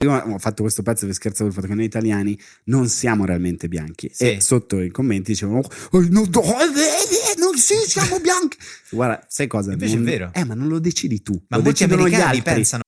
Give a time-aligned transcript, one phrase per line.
[0.00, 3.68] Prima ho fatto questo pezzo per scherzare sul fatto che noi italiani non siamo realmente
[3.68, 4.08] bianchi.
[4.10, 4.30] Sì.
[4.30, 8.56] E sotto i commenti dicevano: "Oh, no, no, eh, non sì, siamo bianchi.
[8.88, 9.72] Guarda, sai cosa?
[9.72, 10.30] Invece è Non- vero.
[10.32, 11.34] Eh, ma non lo decidi tu.
[11.48, 12.54] Ma lo molti decidono gli americani altri.
[12.54, 12.82] pensano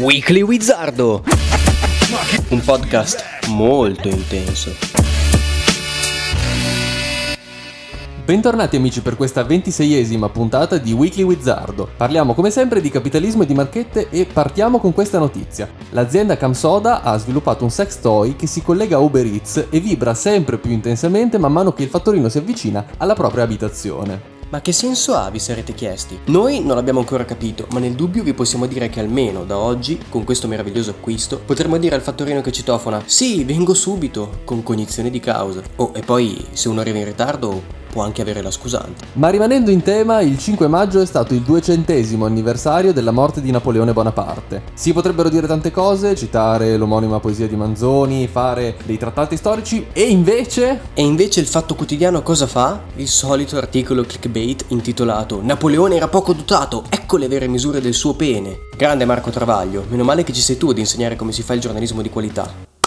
[0.00, 1.24] Weekly Wizardo.
[2.50, 4.87] Un podcast molto intenso.
[8.28, 11.88] Bentornati amici per questa 26esima puntata di Weekly Wizardo.
[11.96, 15.66] Parliamo come sempre di capitalismo e di marchette e partiamo con questa notizia.
[15.92, 20.12] L'azienda Camsoda ha sviluppato un sex toy che si collega a Uber Eats e vibra
[20.12, 24.36] sempre più intensamente man mano che il fattorino si avvicina alla propria abitazione.
[24.50, 26.18] Ma che senso ha, vi sarete chiesti?
[26.26, 29.98] Noi non l'abbiamo ancora capito, ma nel dubbio vi possiamo dire che almeno da oggi,
[30.08, 35.08] con questo meraviglioso acquisto, potremo dire al fattorino che citofona Sì, vengo subito, con cognizione
[35.08, 35.62] di causa.
[35.76, 39.06] Oh, e poi, se uno arriva in ritardo, può anche avere la scusante.
[39.14, 43.50] Ma rimanendo in tema, il 5 maggio è stato il duecentesimo anniversario della morte di
[43.50, 44.62] Napoleone Bonaparte.
[44.74, 50.02] Si potrebbero dire tante cose, citare l'omonima poesia di Manzoni, fare dei trattati storici, e
[50.02, 50.80] invece...
[50.94, 52.80] E invece il Fatto Quotidiano cosa fa?
[52.96, 58.14] Il solito articolo clickbait intitolato Napoleone era poco dotato, ecco le vere misure del suo
[58.14, 58.66] pene.
[58.76, 61.60] Grande Marco Travaglio, meno male che ci sei tu ad insegnare come si fa il
[61.60, 62.77] giornalismo di qualità.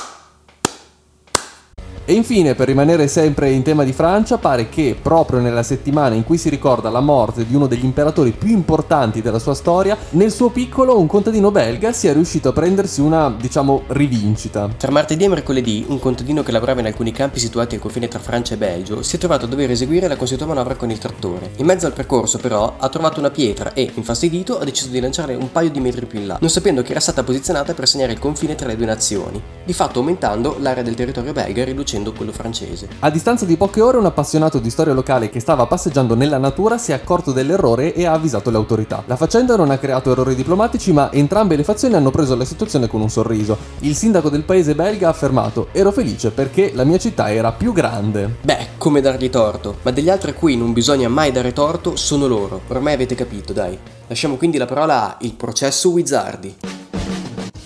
[2.12, 6.26] E infine, per rimanere sempre in tema di Francia, pare che proprio nella settimana in
[6.26, 10.30] cui si ricorda la morte di uno degli imperatori più importanti della sua storia, nel
[10.30, 14.68] suo piccolo un contadino belga sia riuscito a prendersi una, diciamo, rivincita.
[14.76, 18.20] Tra martedì e mercoledì, un contadino che lavorava in alcuni campi situati al confine tra
[18.20, 21.52] Francia e Belgio si è trovato a dover eseguire la consueta manovra con il trattore.
[21.60, 25.36] In mezzo al percorso, però, ha trovato una pietra e, infastidito, ha deciso di lanciarle
[25.36, 28.12] un paio di metri più in là, non sapendo che era stata posizionata per segnare
[28.12, 32.00] il confine tra le due nazioni, di fatto aumentando l'area del territorio belga e riducendo
[32.10, 32.90] quello francese.
[33.00, 36.80] A distanza di poche ore, un appassionato di storia locale che stava passeggiando nella natura
[36.80, 39.04] si è accorto dell'errore e ha avvisato le autorità.
[39.06, 42.88] La faccenda non ha creato errori diplomatici, ma entrambe le fazioni hanno preso la situazione
[42.88, 43.56] con un sorriso.
[43.82, 47.74] Il sindaco del paese belga ha affermato: Ero felice perché la mia città era più
[47.74, 48.38] grande.
[48.42, 52.26] Beh, come dargli torto, ma degli altri a cui non bisogna mai dare torto sono
[52.28, 53.78] loro, ormai avete capito, dai.
[54.08, 56.71] Lasciamo quindi la parola a Il processo Wizardi.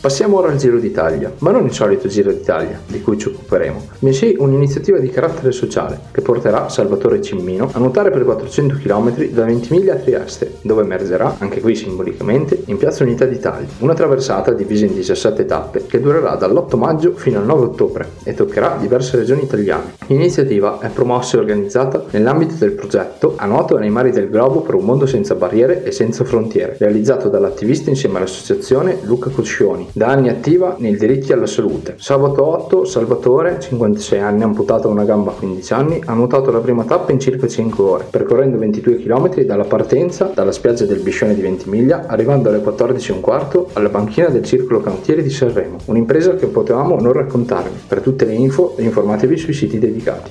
[0.05, 3.87] Passiamo ora al Giro d'Italia, ma non il solito Giro d'Italia di cui ci occuperemo,
[3.97, 9.45] bensì un'iniziativa di carattere sociale che porterà Salvatore Cimmino a nuotare per 400 km da
[9.45, 14.85] Ventimiglia a Trieste, dove emergerà, anche qui simbolicamente, in Piazza Unità d'Italia, una traversata divisa
[14.85, 19.41] in 17 tappe che durerà dall'8 maggio fino al 9 ottobre e toccherà diverse regioni
[19.41, 19.95] italiane.
[20.05, 24.75] L'iniziativa è promossa e organizzata nell'ambito del progetto A nuoto nei mari del globo per
[24.75, 30.27] un mondo senza barriere e senza frontiere, realizzato dall'attivista insieme all'associazione Luca Coscioni, da anni
[30.27, 31.95] attiva nei diritti alla salute.
[31.97, 36.83] Sabato 8, Salvatore, 56 anni, amputato una gamba a 15 anni, ha nuotato la prima
[36.83, 41.39] tappa in circa 5 ore, percorrendo 22 km dalla partenza dalla spiaggia del Biscione di
[41.39, 47.13] Ventimiglia, arrivando alle 14.15 alla banchina del Circolo Cantieri di Sanremo, un'impresa che potevamo non
[47.13, 47.83] raccontarvi.
[47.87, 50.29] Per tutte le info informatevi sui siti dedicati.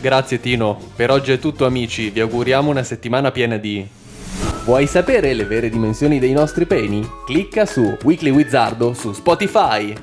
[0.00, 3.98] Grazie Tino, per oggi è tutto amici, vi auguriamo una settimana piena di...
[4.64, 7.08] Vuoi sapere le vere dimensioni dei nostri peni?
[7.24, 9.94] Clicca su Weekly Wizardo su Spotify.